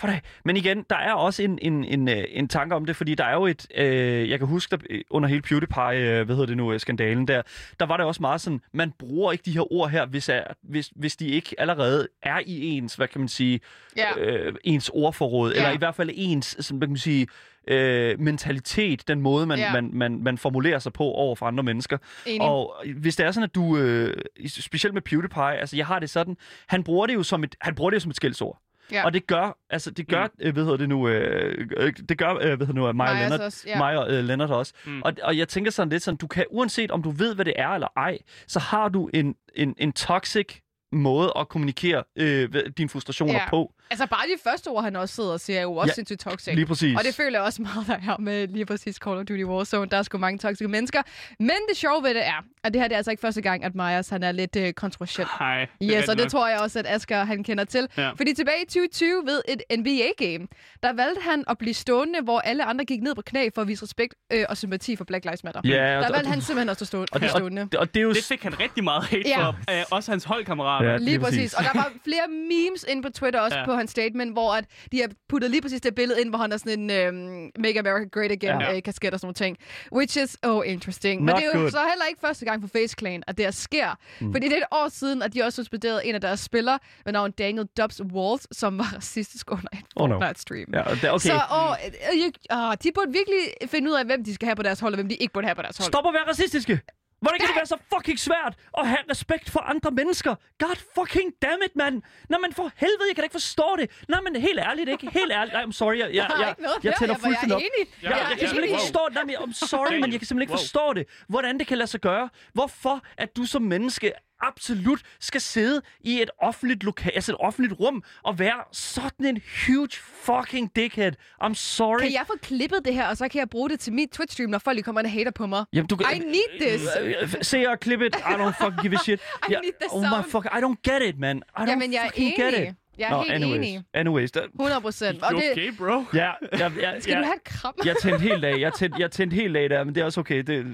[0.00, 0.20] for dig.
[0.44, 3.24] Men igen, der er også en, en, en, øh, en tanke om det, fordi der
[3.24, 6.46] er jo et, øh, jeg kan huske, der, øh, under hele PewDiePie, øh, hvad hedder
[6.46, 7.42] det nu, øh, skandalen der,
[7.80, 10.44] der var det også meget sådan, man bruger ikke de her ord her, hvis, er,
[10.62, 13.60] hvis, hvis de ikke allerede er i ens, hvad kan man sige,
[13.96, 14.18] Ja.
[14.18, 15.56] øh, ens ordforråd, Ja.
[15.56, 17.26] eller i hvert fald ens, sådan, hvad kan man sige,
[17.68, 19.72] øh, mentalitet, den måde, man, Ja.
[19.72, 21.98] man, man, man formulerer sig på over for andre mennesker.
[22.26, 22.48] Enig.
[22.48, 24.14] Og hvis det er sådan, at du, øh,
[24.46, 26.36] specielt med PewDiePie, altså jeg har det sådan,
[26.66, 28.58] han bruger det jo som et, han bruger det jo som et skældsord.
[28.92, 29.04] Ja.
[29.04, 30.52] Og det gør, altså det gør, mm.
[30.52, 33.40] hvad hedder det nu, øh, øh, det gør, øh, hvad hedder nu, Maja Myers Leonard,
[33.46, 33.98] også, ja.
[33.98, 34.72] og øh, Leonard også.
[34.86, 35.02] Mm.
[35.02, 37.54] Og, og jeg tænker sådan lidt sådan, du kan, uanset om du ved, hvad det
[37.56, 40.60] er eller ej, så har du en, en, en toxic
[40.92, 42.48] måde at kommunikere øh,
[42.78, 43.48] dine frustrationer Ja.
[43.50, 43.72] på.
[43.90, 46.20] Altså bare de første ord, han også sidder og siger, er jo også Ja, sindssygt
[46.20, 46.54] toxic.
[46.54, 46.98] Lige præcis.
[46.98, 49.90] Og det føler jeg også meget, der er med lige præcis Call of Duty Warzone.
[49.90, 51.02] Der er sgu mange toxiske mennesker.
[51.38, 53.64] Men det sjove ved det er, at det her det er altså ikke første gang,
[53.64, 55.26] at Myers han er lidt øh, kontroversiel.
[55.38, 55.66] Hej.
[55.82, 57.88] Yes, og det tror tror jeg også, at Asger han kender til.
[57.96, 58.10] Ja.
[58.10, 60.46] Fordi tilbage i 2020 ved et NBA-game,
[60.82, 63.68] der valgte han at blive stående, hvor alle andre gik ned på knæ for at
[63.68, 65.60] vise respekt øh, og sympati for Black Lives Matter.
[65.64, 67.62] Ja, Der valgte og- han simpelthen også at stå, og, det, stående.
[67.62, 68.12] og, og det er jo...
[68.12, 69.44] Det fik han rigtig meget hate Ja.
[69.46, 69.56] for.
[69.70, 70.90] Øh, også hans holdkammerater.
[70.90, 70.96] Ja.
[70.96, 71.36] Lige lige præcis.
[71.38, 71.54] præcis.
[71.54, 73.64] Og der var flere memes inde på Twitter også ja.
[73.64, 76.50] på hans statement, hvor at de har puttet lige præcis det billede ind, hvor han
[76.50, 78.76] har sådan en øhm, Make America Great Again Ja.
[78.76, 79.56] øh, kasket og sådan nogle ting.
[79.92, 81.20] Which is oh interesting.
[81.24, 81.70] Men Not det er jo good.
[81.70, 83.90] så heller ikke første gang for Face Clan, at det her sker.
[84.20, 84.32] Mm.
[84.32, 87.12] Fordi det er et år siden, at de også suspenderede en af deres spillere ved
[87.12, 90.18] navn Daniel Dubs Walls, som var racistisk under et Oh, no.
[90.20, 90.66] Fortnite-stream.
[90.74, 91.28] Ja, og det, okay.
[91.28, 93.38] Så åh, øh, øh, åh, de burde virkelig
[93.70, 95.46] finde ud af, hvem de skal have på deres hold, og hvem de ikke burde
[95.46, 95.86] have på deres hold.
[95.92, 96.80] Stop at være racistiske!
[97.20, 100.34] Hvordan kan det være så fucking svært at have respekt for andre mennesker?
[100.58, 102.02] God fucking damn it, mand!
[102.28, 103.90] Nå, men for helvede, jeg kan da ikke forstå det.
[104.08, 105.10] Nå, men helt ærligt, ikke?
[105.10, 105.54] Helt ærligt.
[105.54, 106.66] Nej, I'm sorry, jeg, jeg, jeg, jeg der.
[106.66, 107.62] tænder Jeg var- jeg er fuldstændig op.
[108.02, 109.14] Jeg, Jeg kan simpelthen ikke forstå det.
[109.14, 111.06] Nej, men I'm sorry, men jeg kan simpelthen ikke forstå det.
[111.28, 112.28] Hvordan det kan lade sig gøre.
[112.52, 117.80] Hvorfor at du som menneske absolut skal sidde i et offentligt lokal, altså et offentligt
[117.80, 119.90] rum, og være sådan en huge
[120.24, 121.12] fucking dickhead.
[121.44, 122.00] I'm sorry.
[122.00, 124.46] Kan jeg få klippet det her, og så kan jeg bruge det til mit Twitch-stream,
[124.46, 125.64] når folk lige kommer og hater på mig?
[125.72, 126.82] Jamen, du, I need this.
[127.22, 128.16] Uh, se og klippe it.
[128.16, 129.20] I don't fucking give a shit.
[129.48, 131.36] I need the oh my fuck, I don't get it, man.
[131.36, 132.74] I don't Jamen, jeg er fucking get it.
[132.98, 133.56] Jeg er Nå, helt anyways.
[133.56, 133.82] enig.
[133.94, 135.20] Anyways, der, 100 procent.
[135.20, 136.04] Det, okay, bro?
[136.14, 137.74] ja, ja, ja, skal ja, du have et kram?
[137.84, 138.58] Jeg tændte helt af.
[138.58, 140.42] Jeg tændte, jeg tændte helt af der, men det er også okay.
[140.42, 140.66] Det,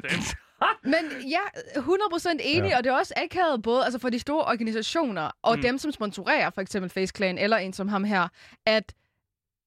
[0.83, 1.41] Men jeg
[1.75, 2.67] er 100% enig, Ja.
[2.69, 2.77] ja.
[2.79, 5.63] og det er også akavet både altså for de store organisationer og mm.
[5.63, 8.29] dem, som sponsorerer for eksempel Face Clan eller en som ham her,
[8.67, 8.95] at,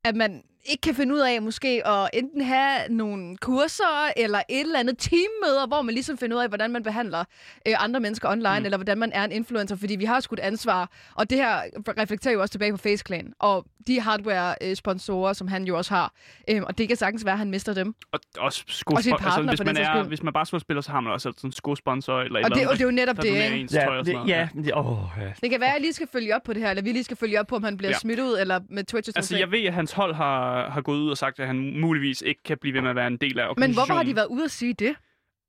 [0.06, 4.60] at man ikke kan finde ud af måske at enten have nogle kurser eller et
[4.60, 7.24] eller andet teammøder, hvor man ligesom finder ud af, hvordan man behandler
[7.68, 8.66] øh, andre mennesker online, Mm.
[8.66, 11.62] eller hvordan man er en influencer, fordi vi har skudt ansvar, og det her
[11.98, 16.14] reflekterer jo også tilbage på Face Clan, og de hardware-sponsorer, som han jo også har,
[16.50, 17.96] øh, og det kan sagtens være, at han mister dem.
[18.12, 19.14] Og også Og sin skosponsor.
[19.14, 20.08] Altså, partner, hvis, for man er, skyld.
[20.08, 22.68] hvis man bare spiller, så har man også sådan en skosponsor eller et Og det,
[22.68, 23.56] og det er jo netop det, ikke?
[23.58, 25.32] ens tøj ja, og det, sådan ja, det, åh, ja.
[25.42, 27.04] Det kan være, at jeg lige skal følge op på det her, eller vi lige
[27.04, 27.98] skal følge op på, om han bliver Ja.
[27.98, 30.98] smidt ud, eller med Twitch og Altså, jeg ved, at hans hold har, har gået
[30.98, 33.40] ud og sagt, at han muligvis ikke kan blive ved med at være en del
[33.40, 33.74] af Men organisationen.
[33.76, 34.96] hvorfor har de været ude at sige det?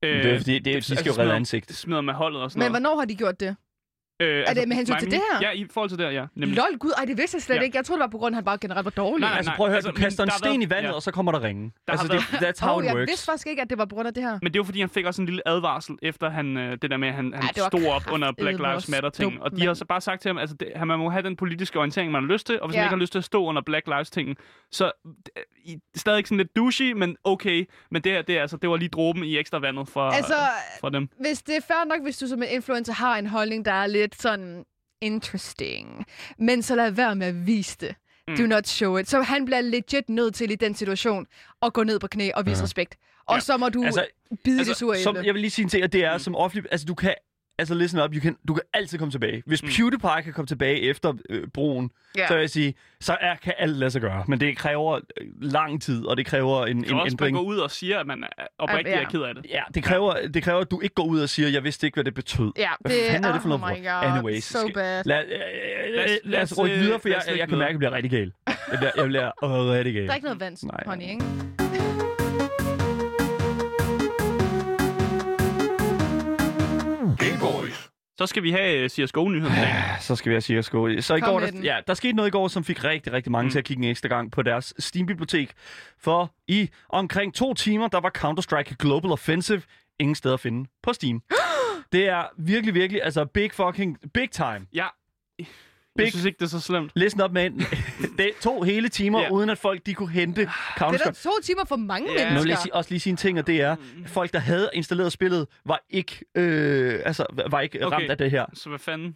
[0.03, 1.73] Øh, Det er fordi, det, er- de skal jo altså, redde ansigt.
[1.73, 2.83] Smider med holdet og sådan Men noget.
[2.83, 3.55] hvornår har de gjort det?
[4.21, 5.39] Øh, det med hensyn til det her?
[5.47, 6.25] Ja, i forhold til det her, ja.
[6.35, 6.57] Nemlig.
[6.57, 7.61] Lol, gud, ej, det vidste jeg slet Ja.
[7.61, 7.77] ikke.
[7.77, 9.19] Jeg troede, det var på grund af, at han bare generelt var dårlig.
[9.21, 10.93] Nej, nej, Altså prøv at høre, altså, du kaster en sten været- i vandet, ja.
[10.93, 11.71] og så kommer der ringe.
[11.87, 13.09] Der Altså, har det, that's how oh, it jeg works.
[13.11, 14.39] vidste faktisk ikke, at det var på grund af det her.
[14.41, 16.97] Men det var fordi, han fik også en lille advarsel, efter han, øh, det der
[16.97, 19.41] med, at han, han var stod op under Black Lives Matter-ting.
[19.41, 21.35] Og de har så bare sagt til ham, altså, det, han man må have den
[21.35, 22.85] politiske orientering, man har lyst til, og hvis man Ja.
[22.85, 24.35] ikke har lyst til at stå under Black Lives-tingen,
[24.71, 27.65] så øh, i, stadig sådan lidt douchey, men okay.
[27.91, 30.33] Men det, er- det, er, altså, det var lige dråben i ekstra vandet for, Altså,
[30.79, 31.09] for dem.
[31.19, 33.87] hvis det er fair nok, hvis du som en influencer har en holdning, der er
[33.87, 34.65] lidt sådan
[35.01, 36.05] interesting,
[36.37, 37.95] men så lad være med at vise det.
[38.27, 38.35] Mm.
[38.37, 39.09] Do not show it.
[39.09, 41.27] Så han bliver legit nødt til i den situation
[41.61, 42.63] at gå ned på knæ og vise Ja.
[42.63, 42.95] respekt.
[43.25, 43.39] Og Ja.
[43.39, 44.05] så må du Altså,
[44.43, 46.19] bide altså, det sure Som, jeg vil lige sige en ting, at det er Mm.
[46.19, 46.71] som offentlig...
[46.71, 47.13] Altså, du kan...
[47.59, 49.43] Altså, listen up, you can, du kan altid komme tilbage.
[49.45, 49.69] Hvis Mm.
[49.77, 52.27] PewDiePie kan komme tilbage efter øh, broen, Ja.
[52.27, 54.23] så vil jeg sige, så er, kan alt lade sig gøre.
[54.27, 57.37] Men det kræver øh, lang tid, og det kræver en, kan en også ændring.
[57.37, 59.01] gå ud og sige, at man er oprigtigt Ja.
[59.01, 59.45] er ked af det.
[59.49, 61.95] Ja, det kræver, det kræver, at du ikke går ud og siger, jeg vidste ikke,
[61.95, 62.51] hvad det betød.
[62.57, 63.77] Ja, Hvad det fanden er det for oh noget?
[63.77, 65.03] god, Anyways, so bad.
[65.05, 65.29] Lad, øh,
[65.95, 67.71] Lad os- lad, lad os rykke videre, for øh, jeg, jeg, jeg kan mærke, at
[67.73, 68.31] jeg bliver rigtig gal.
[68.71, 70.03] Jeg bliver, jeg bliver øh, rigtig gal.
[70.05, 71.60] Der er ikke noget vand, honey, ikke?
[78.21, 79.55] Så skal vi have CSGO-nyheden.
[79.55, 81.01] Ja, så skal vi have CSGO.
[81.01, 81.63] Så i Kom går, der, den.
[81.63, 83.51] ja, der skete noget i går, som fik rigtig, rigtig mange mm.
[83.51, 85.51] til at kigge en ekstra gang på deres Steam-bibliotek.
[85.99, 89.61] For i omkring to timer, der var Counter-Strike Global Offensive
[89.99, 91.21] ingen steder at finde på Steam.
[91.93, 94.67] det er virkelig, virkelig, altså big fucking, big time.
[94.73, 94.87] Ja.
[95.97, 96.91] Big- Jeg synes ikke, det er så slemt.
[96.95, 97.61] Listen up, man.
[98.17, 99.31] det tog hele timer, yeah.
[99.31, 100.49] uden at folk de kunne hente Det
[100.79, 102.21] er da to timer for mange Ja.
[102.21, 102.23] ja.
[102.23, 102.49] Nu vil mennesker.
[102.51, 103.75] jeg sige, også lige sige en ting, og det er,
[104.07, 107.95] folk, der havde installeret spillet, var ikke, øh, altså, var ikke Okay.
[107.97, 108.45] ramt af det her.
[108.53, 109.15] Så hvad fanden?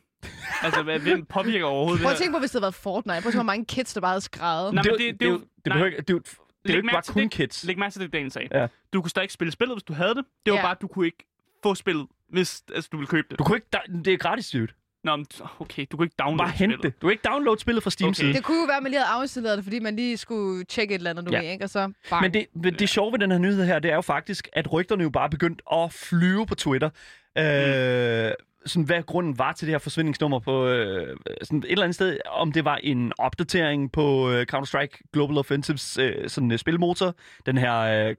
[0.62, 3.14] Altså, hvad, hvem påvirker overhovedet Prøv at tænke på, hvis det havde været Fortnite.
[3.14, 4.74] Prøv at tænke, hvor mange kids, der bare havde skrevet.
[4.74, 6.70] Nej, det, men det, det- det, det er det, behøver ikke, det, er jo- det
[6.70, 7.32] er jo ikke bare kun det.
[7.32, 7.64] kids.
[7.64, 8.48] Læg mærke til det, Daniel sagde.
[8.60, 8.68] Ja.
[8.94, 10.24] Du kunne stadig spille spillet, hvis du havde det.
[10.46, 10.64] Det var Ja.
[10.64, 11.26] bare, at du kunne ikke
[11.64, 13.40] få spillet, hvis altså, du ville købe det.
[13.40, 14.68] Du kunne ikke, da- det er gratis, dude.
[15.06, 15.26] Nå, men,
[15.60, 16.84] okay, du kunne ikke downloade Bare hente spillet.
[16.94, 17.02] det.
[17.02, 18.16] Du kan ikke downloade spillet fra Steam Okay.
[18.16, 18.34] side.
[18.34, 20.94] Det kunne jo være, at man lige havde afstilleret det, fordi man lige skulle tjekke
[20.96, 21.38] et eller andet, du Ja.
[21.38, 21.44] ja.
[21.46, 21.64] ved, ikke?
[21.64, 22.22] Og så bang.
[22.22, 24.74] Men det, men det sjove ved den her nyhed her, det er jo faktisk, at
[24.74, 26.90] rygterne jo bare begyndt at flyve på Twitter.
[27.38, 28.32] Øh,
[28.66, 32.18] sådan, hvad grunden var til det her forsvindingsnummer på øh, sådan et eller andet sted.
[32.26, 37.16] Om det var en opdatering på øh, Counter-Strike Global Offensives øh, sådan, øh, spilmotor.
[37.46, 38.16] Den her, øh,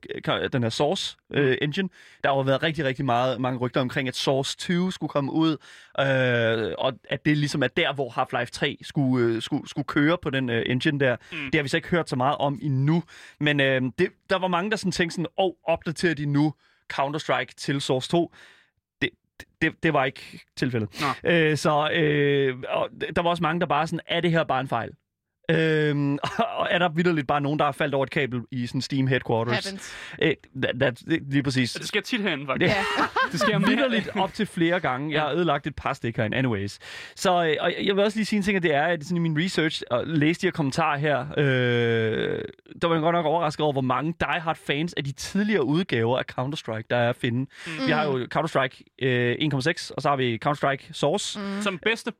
[0.53, 1.89] den her Source øh, engine.
[2.23, 5.33] Der har jo været rigtig, rigtig meget, mange rygter omkring, at Source 2 skulle komme
[5.33, 5.57] ud.
[6.01, 10.19] Øh, og at det ligesom er der, hvor Half-Life 3 skulle, øh, skulle, skulle køre
[10.23, 11.17] på den øh, engine der.
[11.33, 11.39] Mm.
[11.39, 13.03] Det har vi så ikke hørt så meget om endnu.
[13.41, 16.55] Men øh, det, der var mange, der sådan tænkte sådan, åh, oh, opdaterer de nu
[16.93, 18.33] Counter-Strike til Source 2?
[19.63, 20.89] Det, det, var ikke tilfældet.
[21.25, 24.61] Øh, så øh, og der var også mange, der bare sådan, er det her bare
[24.61, 24.91] en fejl?
[25.51, 26.19] Øhm,
[26.59, 29.07] og er der vidderligt bare nogen, der har faldt over et kabel i sådan Steam
[29.07, 29.65] headquarters?
[29.67, 29.95] Happens.
[30.23, 31.73] Øh, that, that, det, lige præcis.
[31.73, 32.75] Det sker tit herinde, faktisk.
[32.75, 32.85] Ja.
[33.33, 33.59] Det sker.
[33.59, 35.13] Vidderligt op til flere gange.
[35.13, 36.37] Jeg har ødelagt et par stik herinde.
[36.37, 36.79] Anyways.
[37.15, 39.17] Så øh, og jeg vil også lige sige en ting, at det er, at sådan
[39.17, 42.45] i min research, og læse de her kommentarer her, øh,
[42.83, 46.19] der var jeg godt nok overrasket over, hvor mange diehard fans af de tidligere udgaver
[46.19, 47.39] af Counter-Strike, der er at finde.
[47.39, 47.87] Mm.
[47.87, 51.41] Vi har jo Counter-Strike øh, 1.6, og så har vi Counter-Strike Source.
[51.41, 51.63] Mm.
[51.63, 52.13] Som bedste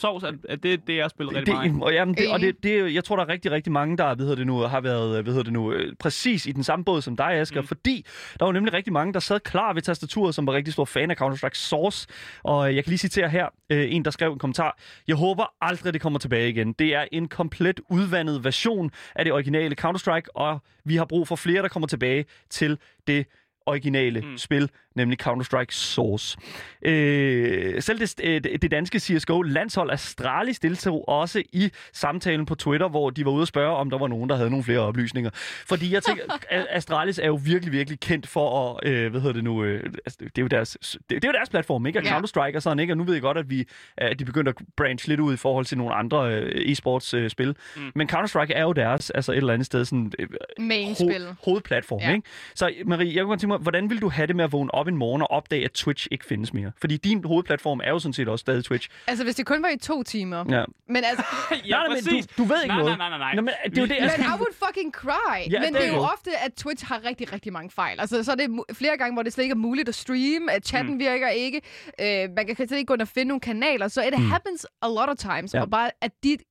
[0.00, 1.72] sovs, at, at det, det er jeg spillet rigtig meget.
[1.74, 3.72] Det, og, jamen, det, og det, det, er jo- jeg tror, der er rigtig, rigtig
[3.72, 6.52] mange, der hvad hedder det nu, har været hvad hedder det nu, øh, præcis i
[6.52, 7.64] den samme båd som dig, Asger, Mm.
[7.64, 7.66] mm.
[7.66, 8.04] fordi
[8.38, 11.10] der var nemlig rigtig mange, der sad klar ved tastaturet, som var rigtig stor fan
[11.10, 12.08] af Counter-Strike Source.
[12.42, 14.78] Og øh, jeg kan lige citere her øh, en, der skrev en kommentar.
[15.08, 16.72] Jeg håber aldrig, det kommer tilbage igen.
[16.72, 21.36] Det er en komplet udvandet version af det originale Counter-Strike, og vi har brug for
[21.36, 23.26] flere, der kommer tilbage til det
[23.66, 24.38] originale mm.
[24.38, 26.38] spil, nemlig Counter-Strike Source.
[26.82, 33.10] Øh, selv det, øh, det danske CSGO-landshold Astralis deltog også i samtalen på Twitter, hvor
[33.10, 35.30] de var ude og spørge, om der var nogen, der havde nogle flere oplysninger.
[35.66, 36.22] Fordi jeg tænker,
[36.70, 40.18] Astralis er jo virkelig, virkelig kendt for at, øh, hvad hedder det nu, øh, altså,
[40.20, 41.98] det, er jo deres, det, det er jo deres platform, ikke?
[41.98, 42.18] Og Ja.
[42.18, 42.92] Counter-Strike og sådan, ikke?
[42.92, 43.64] Og nu ved jeg godt, at, vi,
[43.96, 47.30] at de begynder at branche lidt ud i forhold til nogle andre øh, e-sports øh,
[47.30, 47.56] spil.
[47.76, 47.82] Mm.
[47.94, 51.26] Men Counter-Strike er jo deres, altså et eller andet sted, sådan, øh, Main-spil.
[51.28, 52.10] ho- hovedplatform, Ja.
[52.14, 52.28] ikke?
[52.54, 54.74] Så Marie, jeg kunne godt tænke mig, hvordan vil du have det med at vågne
[54.74, 56.72] op en morgen og opdage, at Twitch ikke findes mere?
[56.80, 58.88] Fordi din hovedplatform er jo sådan set også stadig Twitch.
[59.06, 60.44] Altså, hvis det kun var i to timer.
[60.50, 60.64] Ja.
[60.88, 62.98] Men altså, ja, nej, nej, men du, du ved ikke nej, noget.
[62.98, 63.34] Nej, nej, nej, nej.
[63.34, 64.26] Nå, men det er jo det, jeg Men.
[64.26, 65.38] I would fucking cry.
[65.50, 66.08] Ja, men det det er jo jo.
[66.12, 68.00] ofte, at Twitch har rigtig, rigtig mange fejl.
[68.00, 70.66] Altså, så er det flere gange, hvor det slet ikke er muligt at streame, at
[70.66, 70.98] chatten mm.
[70.98, 71.60] virker ikke,
[72.00, 74.30] øh, man kan slet ikke gå ind og finde nogle kanaler, så it mm.
[74.30, 75.54] happens a lot of times.
[75.54, 75.60] Ja.
[75.60, 76.42] Og bare, at dit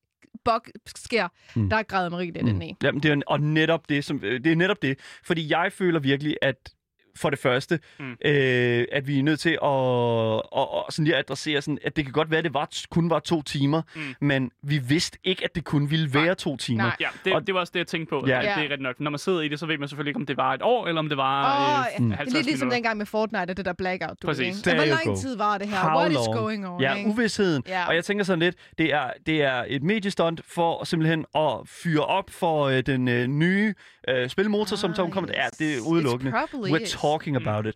[0.46, 0.62] bug
[0.96, 1.70] sker, mm.
[1.70, 2.50] der græder Marie lidt mm.
[2.50, 2.76] ind i.
[2.84, 5.00] Jamen, det er, og netop det, som, øh, det er netop det.
[5.24, 6.74] Fordi jeg føler virkelig, at
[7.16, 8.12] for det første, mm.
[8.26, 12.06] øh, at vi er nødt til at, at, at sådan lige adressere, sådan, at det
[12.06, 14.02] kan godt være, at det var, kun var to timer, mm.
[14.22, 16.84] men vi vidste ikke, at det kun ville være to timer.
[16.84, 16.96] Nej.
[17.00, 18.24] Ja, det, Og- det var også det, jeg tænkte på.
[18.28, 18.36] Ja.
[18.36, 18.42] Ja.
[18.42, 19.00] Det er rigtigt nok.
[19.00, 20.88] Når man sidder i det, så ved man selvfølgelig ikke, om det var et år,
[20.88, 22.10] eller om det var Åh, øh, ja.
[22.10, 22.76] det 50 er lidt ligesom minutter.
[22.76, 24.66] dengang med Fortnite, og det der blackout, du Præcis.
[24.66, 25.78] ved, Hvor lang tid var det her?
[25.78, 26.34] How What is long?
[26.38, 26.82] going on?
[26.82, 27.10] Ja, ikke?
[27.10, 27.64] uvidsheden.
[27.68, 27.88] Ja.
[27.88, 32.06] Og jeg tænker sådan lidt, det er, det er et mediestunt for simpelthen at fyre
[32.06, 33.74] op for øh, den øh, nye
[34.10, 35.30] øh, spilmotor, som som kommer.
[35.34, 36.32] Ja, det er udelukkende.
[36.34, 36.94] We're is.
[37.02, 37.76] Talking about it.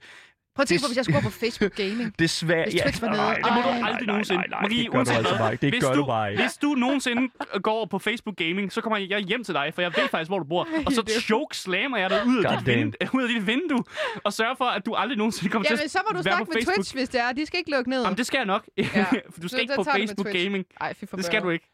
[0.55, 2.13] Prøv at tænke på, hvis jeg skulle på Facebook Gaming.
[2.19, 2.63] Desværre.
[2.69, 3.17] Hvis Twitch var nede.
[3.21, 4.37] nej, Det må du aldrig nogensinde.
[4.39, 5.61] Nej, nej, Marie, det gør du altså bare ikke.
[5.61, 6.43] Det hvis gør du, du bare ikke.
[6.43, 7.21] Hvis du nogensinde
[7.63, 10.39] går på Facebook Gaming, så kommer jeg hjem til dig, for jeg ved faktisk, hvor
[10.39, 10.67] du bor.
[10.85, 13.83] Og så choke slammer jeg dig ud af, dit vindue, ud af dit vindue,
[14.23, 16.31] og sørger for, at du aldrig nogensinde kommer Jamen, til så må du at være
[16.33, 16.75] snakke på med Facebook.
[16.75, 17.31] Twitch, hvis det er.
[17.31, 18.03] De skal ikke lukke ned.
[18.03, 18.63] Jamen, det skal jeg nok.
[18.77, 18.83] Ja.
[18.83, 20.27] For du Så- skal ikke så på du med Facebook.
[20.33, 20.65] Gaming.
[20.81, 21.65] Ej, fy for Det skal du ikke.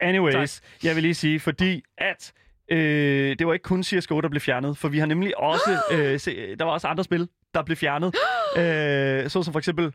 [0.00, 2.32] Anyways, jeg vil lige sige, fordi at
[2.70, 6.20] øh, det var ikke kun CSGO, der blev fjernet, for vi har nemlig også, øh,
[6.20, 8.14] se, der var også andre spil, der blev fjernet.
[8.58, 9.92] øh, så som for eksempel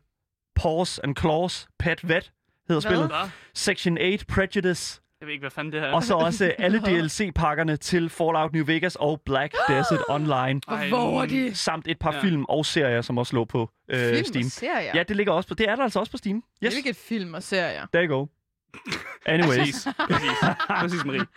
[0.56, 2.32] Paws and Claws, Pet Vet
[2.68, 3.08] hedder spillet.
[3.08, 3.30] Hvad?
[3.54, 5.94] Section 8, Prejudice, Jeg ved ikke, hvad fanden det her er.
[5.94, 10.62] og så også alle DLC-pakkerne til Fallout New Vegas og Black Desert Online.
[10.68, 11.56] Ej, Hvor våger de?
[11.56, 12.22] Samt et par Ja.
[12.22, 14.46] film og serier, som også lå på øh, Film Steam.
[14.46, 14.92] og serier?
[14.96, 16.36] Ja, det ligger også på, det er der altså også på Steam.
[16.42, 17.86] Det Yes, er ikke et film og serier.
[17.94, 18.26] there you go.
[19.26, 19.58] Anyways.
[19.58, 20.58] Præcis, præcis.
[20.70, 21.26] Præcis, Marie.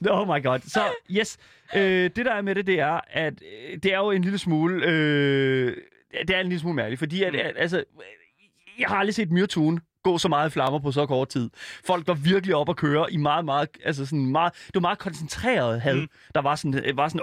[0.10, 0.58] Oh my god.
[0.60, 1.38] Så yes,
[1.76, 4.38] øh, det der er med det, det er, at øh, det er jo en lille
[4.38, 5.76] smule, øh,
[6.28, 7.38] det er en lille smule mærkeligt, fordi at, Mm.
[7.38, 7.84] at, altså,
[8.78, 11.50] jeg har aldrig set Myrtune gå så meget i flammer på så kort tid.
[11.86, 14.98] Folk var virkelig op at køre i meget, meget, altså sådan meget, det var meget
[14.98, 15.94] koncentreret had.
[15.94, 16.08] Mm.
[16.34, 17.20] Der var sådan, øh, var sådan,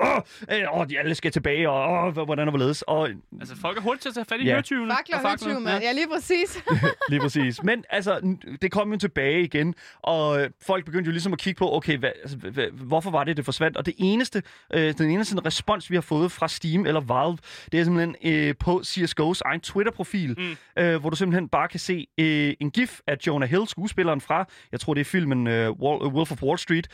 [0.51, 2.81] åh, øh, åh, de alle skal tilbage, og åh, hvordan og hvorledes.
[2.81, 3.09] Og
[3.39, 4.47] Altså, folk er hurtigt til at tage fat i Ja.
[4.47, 4.55] yeah.
[4.55, 4.91] hørtyvene.
[4.91, 5.83] Fakler og høtyv, mand.
[5.83, 6.63] Ja, lige præcis.
[7.09, 7.63] Lige præcis.
[7.63, 11.57] Men altså, det kom jo tilbage igen, og øh, folk begyndte jo ligesom at kigge
[11.57, 13.77] på, okay, hvad, altså, hva- hva- hvorfor var det, det forsvandt?
[13.77, 17.37] Og det eneste, øh, den eneste respons, vi har fået fra Steam eller Valve,
[17.71, 20.83] det er simpelthen øh, på CSGO's egen Twitter-profil, mm.
[20.83, 24.45] øh, hvor du simpelthen bare kan se øh, en gif af Jonah Hill, skuespilleren fra,
[24.71, 26.88] jeg tror det er filmen øh, Wall, Wolf of Wall Street,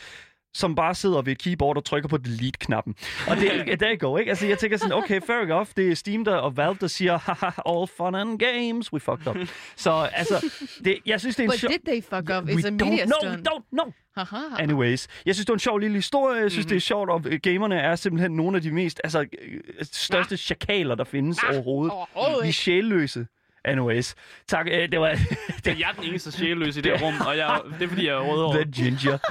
[0.56, 2.96] som bare sidder ved et keyboard og trykker på delete-knappen.
[3.28, 4.30] Og det, der går, ikke?
[4.30, 7.18] Altså, jeg tænker sådan, okay, fair enough, det er Steam der, og Valve, der siger,
[7.18, 9.38] haha, all fun and games, we fucked up.
[9.76, 10.46] Så altså,
[10.86, 11.72] det, jeg synes, det er en But sjov...
[11.72, 12.44] did they fuck up?
[12.46, 13.48] We It's a media don't stunt.
[13.48, 13.94] don't know.
[14.18, 14.56] Haha.
[14.60, 16.42] Anyways, jeg synes, det er en sjov lille historie.
[16.42, 16.70] Jeg synes, mm-hmm.
[16.70, 20.38] det er sjovt, og øh, gamerne er simpelthen nogle af de mest, altså, øh, største
[20.38, 21.92] chakaler, der findes overhovedet.
[21.92, 23.28] Overhovedet Vi er sjælløse.
[23.66, 24.16] Anyways,
[24.48, 24.68] tak.
[24.72, 25.10] Øh, det var
[25.66, 28.14] Det jeg er den eneste sjælløse i det rum, og jeg, det er fordi, jeg
[28.14, 28.68] er rødhåret.
[28.74, 29.18] The Ginger.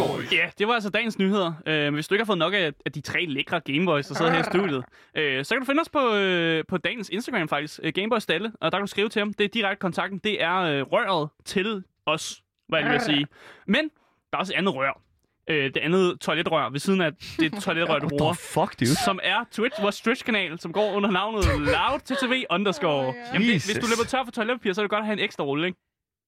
[0.00, 0.32] Oh.
[0.32, 1.52] Ja, det var altså dagens nyheder.
[1.66, 4.32] Øh, hvis du ikke har fået nok af, af de tre lækre Gameboys, der sidder
[4.32, 7.80] her i studiet, øh, så kan du finde os på, øh, på dagens Instagram faktisk,
[7.82, 9.32] øh, Gameboys Stalle, og der kan du skrive til ham.
[9.32, 10.18] Det er direkte kontakten.
[10.24, 13.26] Det er øh, røret til os, hvad jeg vil sige.
[13.66, 13.84] Men
[14.30, 15.00] der er også et andet rør.
[15.50, 18.32] Øh, det andet toiletrør ved siden af det toiletrør, du bruger.
[18.32, 18.96] fuck, dude?
[19.04, 22.98] Som er Twitch, vores Twitch-kanal, som går under navnet loudttv underscore.
[22.98, 23.14] Oh God.
[23.32, 25.24] Jamen, det, hvis du løber tør for toiletpapir, så er det godt at have en
[25.24, 25.78] ekstra rulle, ikke?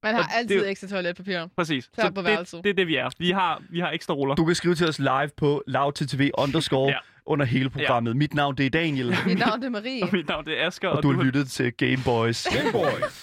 [0.03, 1.47] Man Og har det altid jo- ekstra toiletpapir.
[1.57, 1.91] Præcis.
[1.95, 2.65] Klar på det, værelset.
[2.65, 3.09] det er det, vi er.
[3.19, 4.35] Vi har, vi har ekstra ruller.
[4.35, 6.97] Du kan skrive til os live på loudttv underscore Ja.
[7.27, 8.11] under hele programmet.
[8.11, 8.15] Ja.
[8.17, 9.17] Mit navn, det er Daniel.
[9.27, 10.03] Mit navn det er Marie.
[10.03, 12.47] Og mit navn det er Asger, og du har lyttet til Game Boys.
[12.53, 13.23] Game Boys.